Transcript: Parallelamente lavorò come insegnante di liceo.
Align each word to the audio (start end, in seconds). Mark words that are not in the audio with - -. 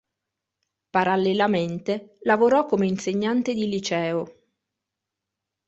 Parallelamente 0.89 2.17
lavorò 2.23 2.65
come 2.65 2.87
insegnante 2.87 3.53
di 3.53 3.69
liceo. 3.69 4.41